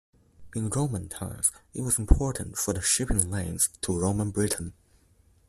[0.55, 4.73] In Roman times, it was important for the shipping lanes to Roman Britain.